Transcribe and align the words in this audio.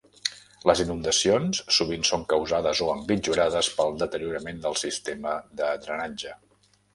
Les 0.69 0.79
inundacions 0.83 1.59
sovint 1.75 2.07
són 2.09 2.23
causades 2.33 2.81
o 2.85 2.87
empitjorades 2.95 3.69
pel 3.81 3.93
deteriorament 4.05 4.65
del 4.65 4.79
sistema 4.85 5.37
de 5.61 5.69
drenatge. 5.85 6.35